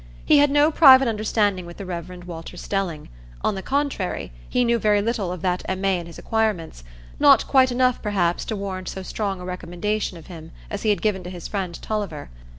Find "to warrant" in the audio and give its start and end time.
8.45-8.89